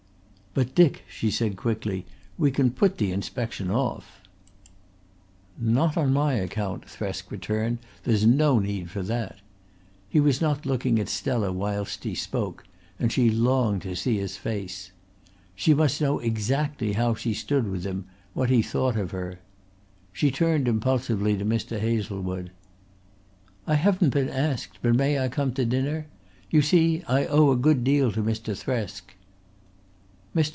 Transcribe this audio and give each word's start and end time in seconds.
"But, 0.53 0.75
Dick," 0.75 1.05
she 1.07 1.31
said 1.31 1.55
quickly, 1.55 2.05
"we 2.37 2.51
can 2.51 2.71
put 2.71 2.97
the 2.97 3.13
inspection 3.13 3.71
off." 3.71 4.19
"Not 5.57 5.95
on 5.95 6.11
my 6.11 6.33
account," 6.33 6.87
Thresk 6.89 7.31
returned. 7.31 7.77
"There's 8.03 8.25
no 8.25 8.59
need 8.59 8.89
for 8.89 9.01
that." 9.01 9.39
He 10.09 10.19
was 10.19 10.41
not 10.41 10.65
looking 10.65 10.99
at 10.99 11.07
Stella 11.07 11.53
whilst 11.53 12.03
he 12.03 12.13
spoke 12.15 12.65
and 12.99 13.13
she 13.13 13.29
longed 13.29 13.83
to 13.83 13.95
see 13.95 14.17
his 14.17 14.35
face. 14.35 14.91
She 15.55 15.73
must 15.73 16.01
know 16.01 16.19
exactly 16.19 16.91
how 16.91 17.13
she 17.15 17.33
stood 17.33 17.69
with 17.69 17.85
him, 17.85 18.07
what 18.33 18.49
he 18.49 18.61
thought 18.61 18.97
of 18.97 19.11
her. 19.11 19.39
She 20.11 20.31
turned 20.31 20.67
impulsively 20.67 21.37
to 21.37 21.45
Mr. 21.45 21.79
Hazlewood. 21.79 22.51
"I 23.65 23.75
haven't 23.75 24.09
been 24.09 24.27
asked, 24.27 24.79
but 24.81 24.95
may 24.95 25.17
I 25.17 25.29
come 25.29 25.53
to 25.53 25.63
dinner? 25.63 26.07
You 26.49 26.61
see 26.61 27.03
I 27.07 27.25
owe 27.25 27.51
a 27.51 27.55
good 27.55 27.85
deal 27.85 28.11
to 28.11 28.21
Mr. 28.21 28.53
Thresk." 28.53 29.03
Mr. 29.13 29.15